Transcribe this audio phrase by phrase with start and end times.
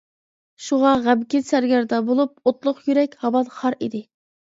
[0.67, 4.07] شۇڭا غەمكىن سەرگەردان بولۇپ، ئوتلۇق يۈرەك ھامان خار ئىدى.